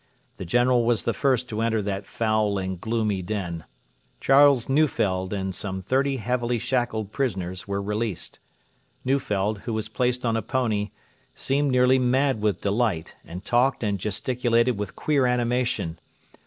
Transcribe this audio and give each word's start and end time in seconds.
The 0.37 0.45
General 0.45 0.83
was 0.83 1.03
the 1.03 1.13
first 1.13 1.47
to 1.49 1.61
enter 1.61 1.79
that 1.79 2.07
foul 2.07 2.57
and 2.57 2.81
gloomy 2.81 3.21
den. 3.21 3.65
Charles 4.19 4.67
Neufeld 4.67 5.31
and 5.31 5.53
some 5.53 5.79
thirty 5.83 6.17
heavily 6.17 6.57
shackled 6.57 7.11
prisoners 7.11 7.67
were 7.67 7.83
released. 7.83 8.39
Neufeld, 9.05 9.59
who 9.59 9.73
was 9.73 9.89
placed 9.89 10.25
on 10.25 10.35
a 10.35 10.41
pony, 10.41 10.89
seemed 11.35 11.69
nearly 11.69 11.99
mad 11.99 12.41
with 12.41 12.61
delight, 12.61 13.15
and 13.23 13.45
talked 13.45 13.83
and 13.83 13.99
gesticulated 13.99 14.75
with 14.75 14.95
queer 14.95 15.27
animation. 15.27 15.99